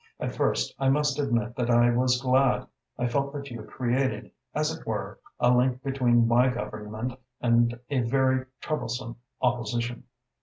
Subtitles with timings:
[0.19, 2.65] At first, I must admit that I was glad.
[2.97, 7.99] I felt that you created, as it were, a link between my Government and a
[7.99, 10.05] very troublesome Opposition.